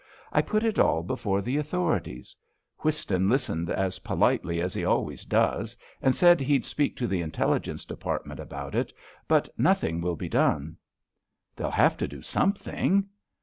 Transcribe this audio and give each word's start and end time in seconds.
I 0.33 0.41
put 0.41 0.63
it 0.63 0.79
all 0.79 1.03
before 1.03 1.43
the 1.43 1.57
authorities. 1.57 2.35
Whiston 2.79 3.29
listened 3.29 3.69
as 3.69 3.99
politely 3.99 4.59
as 4.59 4.73
he 4.73 4.83
always 4.83 5.25
does, 5.25 5.77
and 6.01 6.15
said 6.15 6.41
he'd 6.41 6.65
speak 6.65 6.97
to 6.97 7.05
the 7.05 7.21
Intelligence 7.21 7.85
Department 7.85 8.39
about 8.39 8.73
it, 8.73 8.91
but 9.27 9.47
nothing 9.59 10.01
will 10.01 10.15
be 10.15 10.27
done." 10.27 10.77
"They'll 11.55 11.69
have 11.69 11.97
to 11.97 12.07
do 12.07 12.23
something." 12.23 13.09